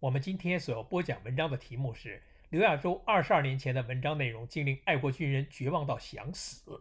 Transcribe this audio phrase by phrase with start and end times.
[0.00, 6.80] 我们今天所要播讲文章的题目是刘亚洲二十二年前的文章内容，竟令爱国军人绝望到想死。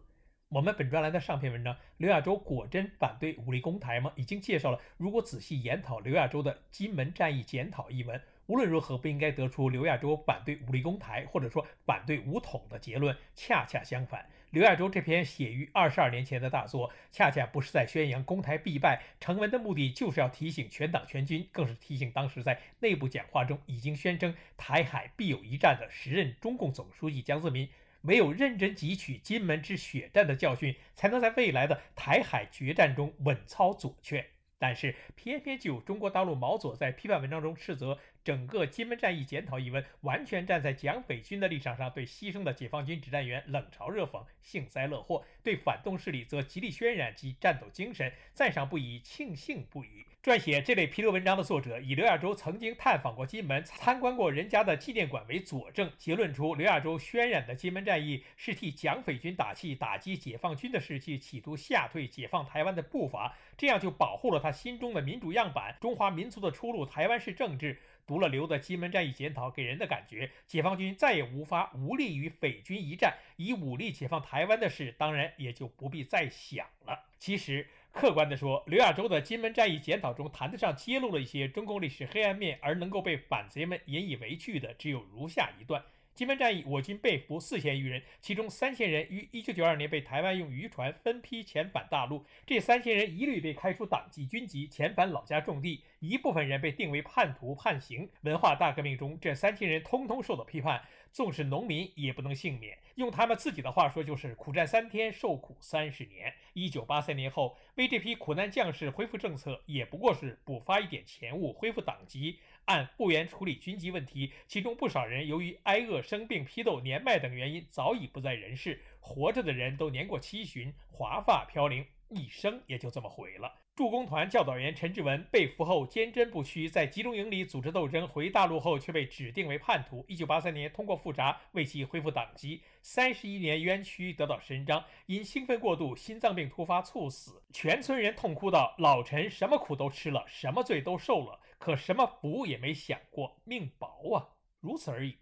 [0.50, 14.24] 我们本专栏的上篇文章《刘亚洲果真反对武力攻台吗》已经介绍了，如果仔细研讨刘亚洲的金门战役检讨一文，无论如何不应该得出刘亚洲反对武力攻台或者说反对武统的结论，恰恰相反。
[14.52, 27.68] 刘亚洲这篇写于二十二年前的大作，恰恰不是在宣扬攻台必败，成文的目的就是要提醒全党全军，更是提醒当时在内部讲话中已经宣称台海必有一战的时任中共总书记江泽民，
[28.04, 34.26] 唯有认真汲取金门之血战的教训，才能在未来的台海决战中稳操左券。
[34.60, 38.00] 但是偏偏就有中国大陆毛左在批判文章中斥责。
[38.28, 50.06] 整个金门战役检讨一文，完全站在蒋匪军的立场上，对牺牲的解放军指战员冷嘲热讽、幸灾乐祸；对反动势力则极力渲染其战斗精神，赞赏不已、庆幸不已。
[50.22, 67.80] 撰写这类批斗文章的作者，以刘亚洲曾经探访过金门、参观过人家的纪念馆为佐证，结论出刘亚洲渲染的金门战役是替蒋匪军打气、打击解放军的士气，企图吓退解放台湾的步伐，这样就保护了他心中的民主样板——中华民族的出路——台湾式政治。
[68.08, 77.04] 读了刘的金门战役检讨，给人的感觉，解放军再也无法无力与匪军一战，以武力解放台湾的事，当然也就不必再想了。
[77.20, 85.84] 其实，客观地说，刘亚洲的金门战役检讨中，谈得上揭露了一些中共历史黑暗面，而能够被反贼们引以为惧的，只有如下一段。
[86.18, 92.26] 金门战役，我军被俘四千余人，其中三千人于一九九二年被台湾用渔船分批遣返大陆。
[92.44, 95.84] 这三千人一律被开除党籍、军籍，遣返老家种地。
[96.00, 98.10] 一部分人被定为叛徒、判刑。
[98.22, 102.76] 文化大革命中，这三千人通通受到批判，纵使农民也不能幸免。
[102.96, 106.34] 用他们自己的话说，就是苦战三天，受苦三十年。
[106.54, 112.40] 一九八三年后，为这批苦难将士恢复政策，也不过是补发一点钱物，恢复党籍。
[112.68, 118.82] 按雇员处理军籍问题，其中不少人由于挨饿、生病、批斗、年迈等原因，早已不在人世。
[119.00, 123.54] 活着的人都年过七旬，华发飘零，一生也就这么毁了。
[123.74, 130.04] 驻工团教导员陈志文被俘后坚贞不屈，在集中营里组织斗争，回大陆后却被指定为叛徒。
[130.10, 137.42] 一九八三年通过复查，为其恢复党籍，三十一年冤屈得到伸张，因兴奋过度，心脏病突发猝死。
[137.54, 144.30] 全村人痛哭道：“老陈什么苦都吃了，什么罪都受了。”可什么福也没享过，命薄啊，
[144.60, 145.18] 如此而已。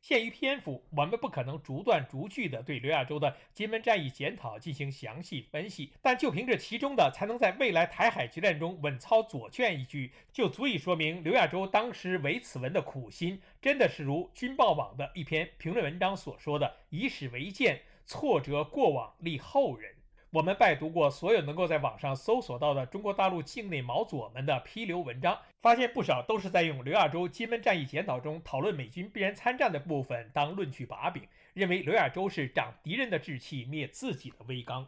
[0.00, 19.96] 限于篇幅，我们不可能逐段逐句地对刘亚洲的金门战役检讨进行详细分析，但就凭这其中的，才能在未来台海决战中稳操左券一句，就足以说明刘亚洲当时为此文的苦心，真的是如军报网的一篇评论文章所说的：“以史为鉴，挫折过往，立后人。”
[20.30, 31.22] 我们拜读过所有能够在网上搜索到的中国大陆境内毛左们的批流文章，发现不少都是在用刘亚洲金门战役检讨中讨论美军必然参战的部分当论据把柄，
[31.54, 34.86] 认为刘亚洲是长敌人的志气，灭自己的威刚。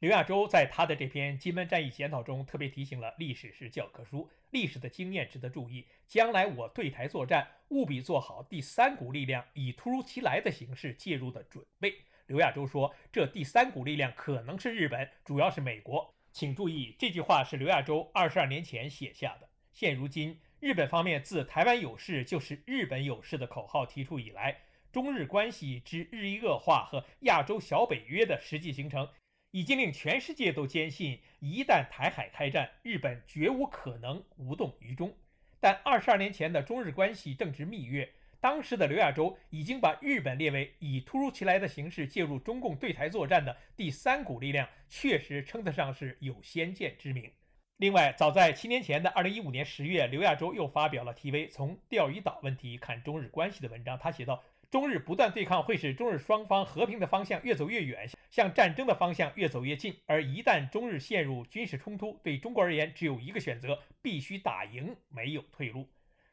[0.00, 11.94] 刘亚洲在他的这篇金门战役检讨中特别提醒了：历史是教科书，历史的经验值得注意，将来我对台作战，务必做好第三股力量以突如其来的形式介入的准备。
[12.32, 16.14] 刘亚洲说：“这第三股力量可能是日本，主要是美国。
[16.32, 19.46] 请注意，这句话是刘亚洲二十二年前写下的。
[19.70, 29.06] 现如今，日本方面自‘台湾有事就是日本有事’的口号提出以来，中日关系之日益恶化和亚洲小北约的实际形成，
[29.50, 35.14] 已经令全世界都坚信，一旦台海开战，日本绝无可能无动于衷。
[35.60, 38.10] 但二十二年前的中日关系正值蜜月。”
[38.42, 47.30] 当时的刘亚洲已经把日本列为以突如其来的形式介入中共对台作战的第三股力量，确实称得上是有先见之明。
[47.76, 53.96] 另外，早在七年前的二零一五年十月，刘亚洲又发表了题为《从钓鱼岛问题看中日关系》的文章。
[53.96, 54.42] 他写道
[54.72, 59.96] ：“中日不断对抗会使中日双方和平的方向越走越远，向战争的方向越走越近。
[60.06, 65.88] 而一旦中日陷入军事冲突，对中国而言只有一个选择：必须打赢，没有退路。”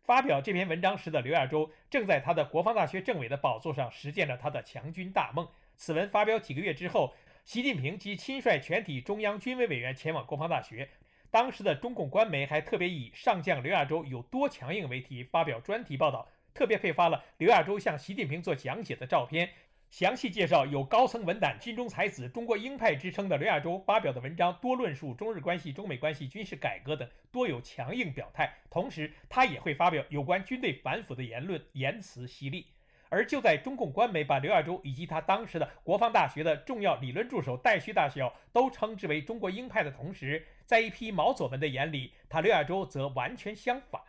[0.09, 5.47] 发表这篇文章时的刘亚洲，正在他的国防大学政委的宝座上实践了他的强军大梦。
[5.77, 7.13] 此文发表几个月之后，
[7.45, 10.89] 习近平即亲率全体中央军委委员前往国防大学。
[11.29, 16.27] 当时的中共官媒还特别以“上将刘亚洲有多强硬”为题发表专题报道。
[16.55, 19.51] 特别配发了刘亚洲向习近平做讲解的照片。
[19.89, 28.53] 详细介绍有高层文胆、军中才子、中国鹰派之称的刘亚洲发表的文章，多论述中日关系、中美关系、军事改革等，多有强硬表态。
[28.69, 32.67] 同时，他也会发表有关军队反腐的言论，言辞犀利。
[33.09, 43.99] 而就在中共官媒把刘亚洲以及他当时的国防大学的重要理论助手戴旭大校都称之为中国鹰派的同时，在一批毛左们的眼里，他刘亚洲则完全相反。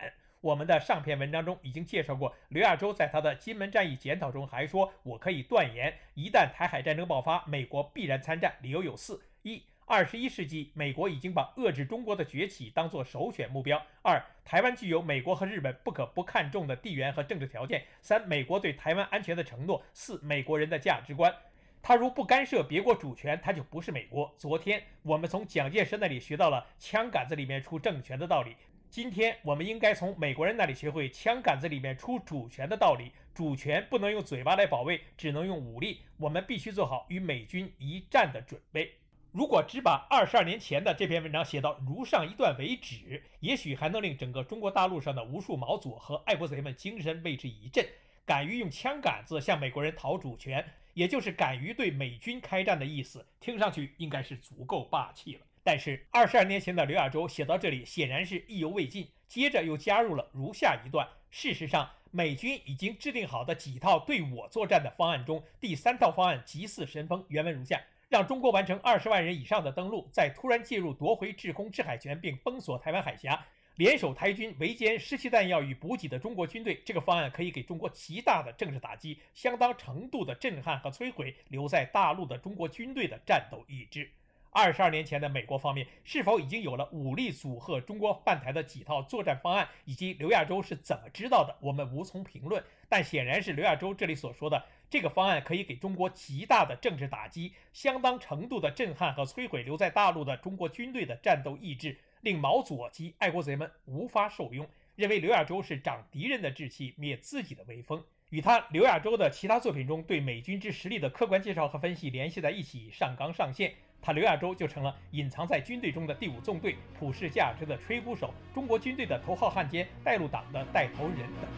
[0.42, 8.54] 我们的上篇文章中已经介绍过，刘亚洲在他的金门战役检讨中还说：“我可以断言，一旦台海战争爆发，美国必然参战。
[8.62, 21.34] 理由有四：一、二十一世纪美国已经把遏制中国的崛起当作首选目标；二、台湾具有美国和日本不可不看重的地缘和政治条件；三、美国对台湾安全的承诺；四、美国人的价值观。
[21.82, 24.34] 他如不干涉别国主权，他就不是美国。
[24.38, 28.56] 昨天我们从蒋介石那里学到了枪杆子里面出政权的道理。”
[28.90, 33.12] 今天我们应该从美国人那里学会枪杆子里面出主权的道理。
[33.32, 36.00] 主权不能用嘴巴来保卫，只能用武力。
[36.16, 38.90] 我们必须做好与美军一战的准备。
[39.30, 47.86] 如果只把二十二年前的这篇文章写到如上一段为止，也许还能令整个中国大陆上的无数毛左和爱国贼们精神为之一振，
[48.26, 55.46] 敢于用枪杆子向美国人讨主权，也就是敢于对美军开战的意思，听上去应该是足够霸气了。
[55.62, 59.08] 但是二十二年前的刘亚洲写到这里，显然是意犹未尽。
[59.28, 67.24] 接着又加入了如下一段：事实上，美军已经制定好的几套对我作战的方案中，第三套方案极似神风。
[67.28, 73.46] 原文如下：让中国完成二十万人以上的登陆，再突然介入夺回制空制海权，并封锁台湾海峡，
[73.76, 76.82] 联手台军围歼失去弹药与补给的中国军队。
[76.84, 84.10] 这个方案可以给中国极大的政治打击，相当程度的震撼和摧毁留在大陆的中国军队的战斗意志。
[84.52, 92.62] 二十二年前的美国方面是否已经有了武力阻吓中国犯台的几套作战方案，以及刘亚洲是怎么知道的，我们无从评论。
[92.88, 104.66] 但显然是刘亚洲这里所说的这个方案可以给中国极大的政治打击，相当程度的震撼和摧毁留在大陆的中国军队的战斗意志，令毛左及爱国贼们无法受用，
[104.96, 108.02] 认为刘亚洲是长敌人的志气，灭自己的威风。
[108.30, 113.74] 与他刘亚洲的其他作品中对美军之实力的客观介绍和分析联系在一起，上纲上线。
[114.02, 121.50] 他刘亚洲就成了隐藏在军队中的第五纵队、普世价值的吹鼓手、中国军队的头号汉奸、带路党的带头人等。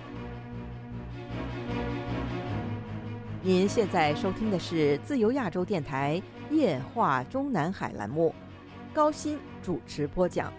[3.42, 8.34] 您现在收听的是自由亚洲电台夜话中南海栏目，
[8.92, 10.52] 高鑫主持播讲。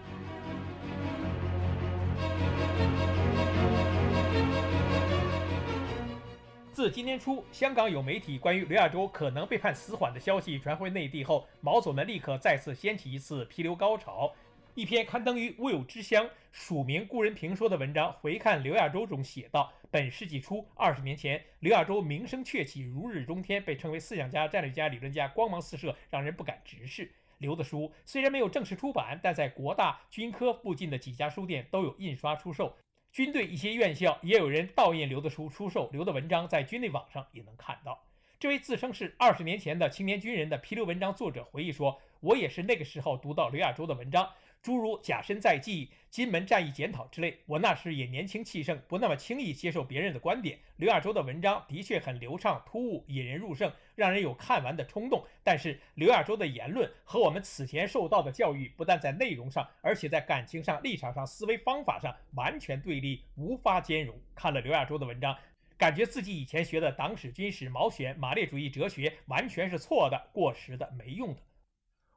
[6.74, 14.32] 自今年初，香港有媒体关于刘亚洲可能被判死缓的消息传回内地后，毛左们立刻再次掀起一次批流高潮。
[14.74, 27.08] 一篇刊登于《乌有之乡》署名故人评说的文章《回看刘亚洲》中写道：本世纪初，二十年前，刘亚洲名声鹊起，如日中天，被称为思想家、战略家、理论家，光芒四射，让人不敢直视。
[27.38, 32.76] 刘的书虽然没有正式出版，但在国大、军科附近的几家书店都有印刷出售。
[33.14, 38.04] 军队一些院校也有人盗印刘的书出售，刘的文章在军内网上也能看到。
[38.40, 44.28] 这位自称是二十年前的青年军人的批流文章作者回忆说：“我也是那个时候读到刘亚洲的文章。”
[44.64, 50.58] 诸如假身在即、金门战役检讨之类，我那时也年轻气盛，不那么轻易接受别人的观点。
[50.76, 55.22] 刘亚洲的文章的确很流畅、突兀、引人入胜，让人有看完的冲动。
[55.42, 64.18] 但是刘亚洲的言论和我们此前受到的教育，不但在内容上，而且在感情上、立场上、思维方法上完全对立，无法兼容。
[64.34, 65.36] 看了刘亚洲的文章，
[65.76, 71.40] 感觉自己以前学的党史、军史、毛选、马列主义哲学，完全是错的、过时的、没用的。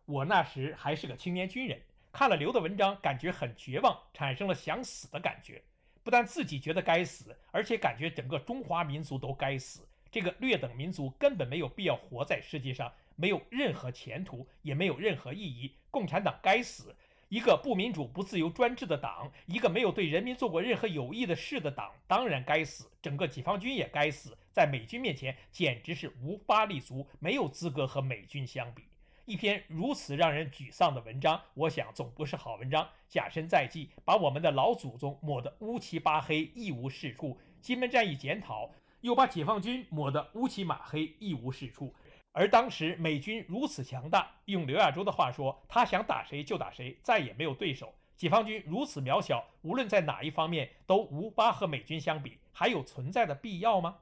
[0.05, 1.77] 我那时还是个青年军人。
[2.17, 5.61] 看了刘的文章，感觉很绝望，产生了想死的感觉。
[6.03, 9.87] 不但自己觉得该死，而且感觉整个中华民族都该死。
[10.09, 15.75] 这个劣等民族根本没有必要活在世界上，没有任何前途，也没有任何意义。
[15.91, 16.95] 共产党该死，
[17.29, 22.89] 一个不民主、不自由、专制的党，一个没有对人民做过任何有益的事的党，当然该死。
[22.99, 28.85] 整个解放军也该死，在美军面前简直是无法立足，没有资格和美军相比。
[29.27, 32.87] 一篇如此让人沮丧的文章，我想总不是好文章。
[33.09, 37.37] 假身在即，把我们的老祖宗抹得乌漆八黑，一无是处。
[37.59, 41.93] 金门战役检讨，又把解放军抹得乌漆马黑，一无是处。
[42.31, 47.93] 而当时美军如此强大，用刘亚洲的话说，他想打谁就打谁，再也没有对手。
[48.15, 53.97] 解放军如此渺小，无论在哪一方面都无法和美军相比，还有存在的必要吗？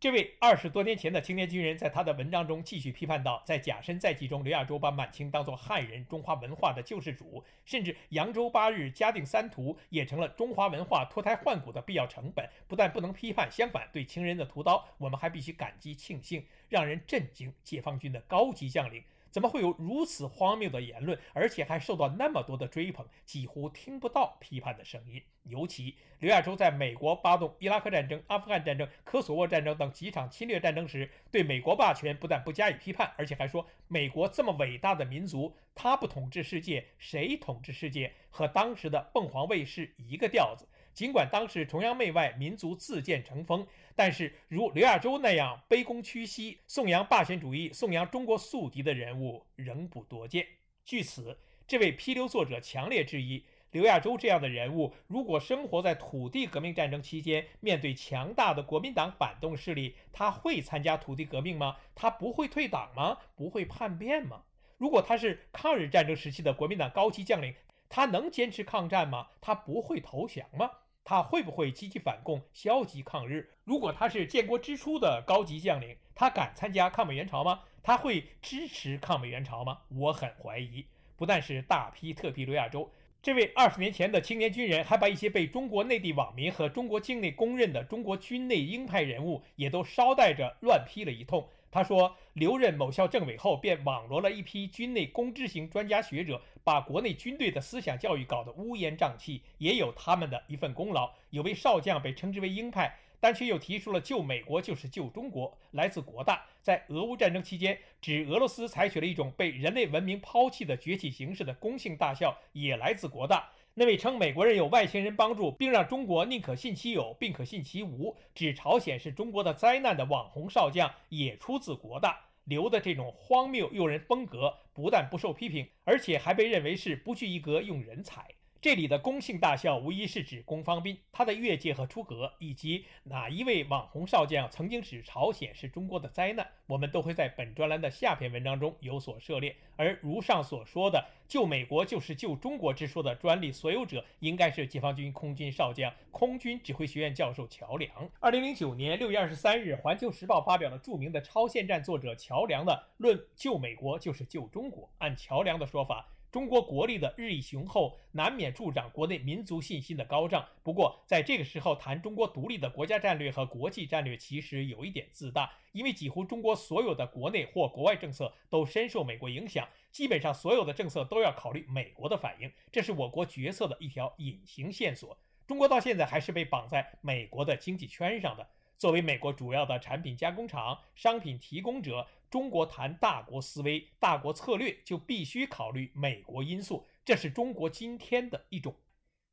[0.00, 12.46] 这位二十多年前的青年军人，在他的文章中继续批判道，在《假身在即》中，刘亚洲把满清当作汉人、中华文化的救世主，甚至扬州八日、嘉定三屠也成了中华文化脱胎换骨的必要成本。
[12.68, 16.44] 不但不能批判，相反，对清人的屠刀，我们还必须感激庆幸。
[16.68, 19.02] 让人震惊，解放军的高级将领。
[19.34, 23.04] 怎么会有如此荒谬的言论，而且还受到那么多的追捧？
[23.24, 25.20] 几乎听不到批判的声音。
[25.42, 38.12] 尤其刘亚洲在美国发动伊拉克战争、阿富汗战争、科索沃战争等几场侵略战争时，对美国霸权不但不加以批判，而且还说美国这么伟大的民族，他不统治世界，谁统治世界？
[38.30, 40.68] 和当时的凤凰卫视一个调子。
[40.92, 43.66] 尽管当时崇洋媚外、民族自建成风。
[43.96, 50.46] 但是，如刘亚洲那样卑躬屈膝、颂扬霸权主义、颂扬中国宿敌的人物仍不多见。
[50.84, 61.76] 据此，这位批流作者强烈质疑：刘亚洲这样的人物，如果生活在土地革命战争期间，面对强大的国民党反动势力，他会参加土地革命吗？
[61.94, 63.18] 他不会退党吗？
[63.36, 64.42] 不会叛变吗？
[64.76, 67.54] 如果他是抗日战争时期的国民党高级将领，
[67.88, 69.28] 他能坚持抗战吗？
[69.40, 70.68] 他不会投降吗？
[71.04, 73.50] 他会不会积极反共、消极抗日？
[73.64, 77.60] 如果他是建国之初的高级将领，他敢参加抗美援朝吗？
[77.82, 79.80] 他会支持抗美援朝吗？
[79.90, 80.86] 我很怀疑。
[81.16, 82.90] 不但是大批特批刘亚洲
[83.22, 91.46] 这位二十年前的青年军人，还把一些被中国内地网民和中国境内公认的中国军内鹰派人物，也都捎带着乱批了一通。
[91.74, 101.10] 他说，留任某校政委后，便网罗了一批军内公知型专家学者，把国内军队的思想教育搞得乌烟瘴气，也有他们的一份功劳。
[101.30, 106.44] 有位少将被称之为鹰派，但却又提出了救美国就是救中国，来自国大。
[106.62, 113.50] 在俄乌战争期间，指俄罗斯采取了一种被人类文明抛弃的崛起形式的公信大校，也来自国大。
[113.76, 122.20] 那位称美国人有外星人帮助，并让中国宁可信其有，并可信其无，指朝鲜是中国的灾难的网红少将，也出自国大。
[122.44, 128.28] 留的这种荒谬诱人风格，不但不受批评，而且还被认为是不拘一格用人才。
[128.64, 139.54] 这里的公姓大校无疑是指龚方斌，他的越界和出格，以及哪一位网红少将曾经使朝鲜是中国的灾难，我们都会在本专栏的下篇文章中有所涉猎。
[139.76, 147.92] 而如上所说的“救美国就是救中国”之说的专利所有者，应该是解放军空军少将、空军指挥学院教授乔梁。
[148.18, 154.84] 二零零九年六月二十三日，《环球时报》发表了著名的超限战作者乔梁的《论救美国就是救中国》。
[154.96, 156.08] 按乔梁的说法。
[156.34, 160.44] 中国国力的日益雄厚，难免助长国内民族信心的高涨。
[160.64, 175.16] 不过，在这个时候谈中国独立的国家战略和国际战略，其实有一点自大，因为几乎中国所有的国内或国外政策都深受美国影响，基本上所有的政策都要考虑美国的反应，这是我国决策的一条隐形线索。
[175.46, 178.44] 中国到现在还是被绑在美国的经济圈上的。
[178.76, 188.74] 作为美国主要的产品加工厂、商品提供者，中国谈大国思维、大国策略就必须考虑美国因素，这是中国今天的一种。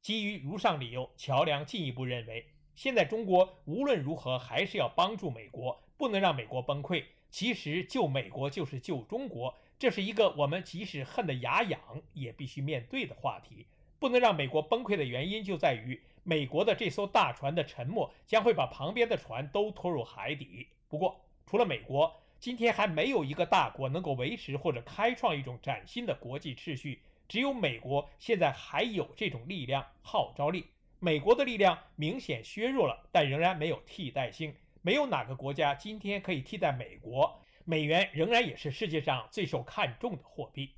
[0.04, 7.04] 基于如上理由，乔梁进一步认为，现在中国无论如何还是要帮助美国，不能让美国崩溃。
[7.32, 11.82] 其实救美国就是救中国，这是一个我们即使恨得牙痒
[12.14, 13.66] 也必须面对的话题。
[13.98, 16.00] 不能让美国崩溃的原因就在于。
[16.22, 20.68] 美国的这艘大船的沉没将会把旁边的船都拖入海底。
[20.88, 27.04] 不过，除了美国，今天还没有一个大国能够维持或者开创一种崭新的国际秩序。
[27.28, 30.66] 只有美国现在还有这种力量、号召力。
[30.98, 34.56] 美国的力量明显削弱了，但仍然没有替代性。
[34.82, 37.40] 没有哪个国家今天可以替代美国。
[37.64, 40.72] 美元仍然也是世界上最受看重的货币。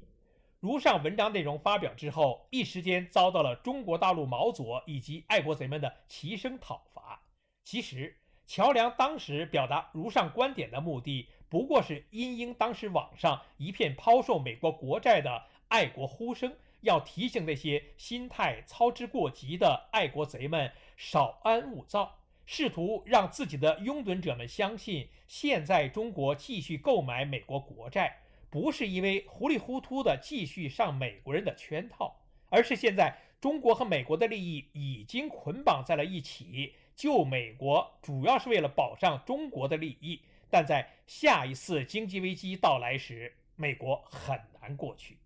[0.60, 7.22] 如上文章内容发表之后，一时间遭到了中国大陆毛左以及爱国贼们的齐声讨伐。
[7.64, 22.18] 其实，乔梁当时表达如上观点的目的，不过是因应当时网上一片抛售美国国债的爱国呼声，要提醒那些心态操之过急的爱国贼们少安勿躁，
[22.48, 28.22] 试图让自己的拥趸者们相信，现在中国继续购买美国国债。
[28.50, 32.16] 不是因为糊里糊涂的继续上美国人的圈套，
[32.50, 36.74] 而是现在中国和美国的利益已经捆绑在了一起。
[36.96, 40.20] 救美国主要是为了保障中国的利益，
[40.54, 45.18] 但在下一次经济危机到来时，美国很难过去。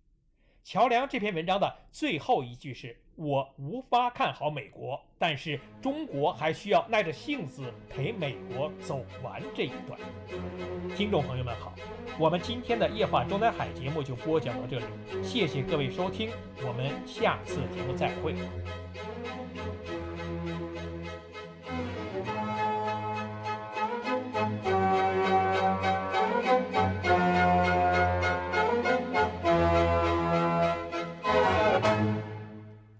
[0.64, 2.96] 乔梁这篇文章的最后一句是。
[3.18, 9.98] 我无法看好美国，但是中国还需要耐着性子陪美国走完这一段。
[10.96, 11.74] 听众朋友们好，
[12.16, 14.84] 我们今天的夜话中南海节目就播讲到这里，
[15.20, 16.30] 谢谢各位收听，
[16.64, 18.36] 我们下次节目再会。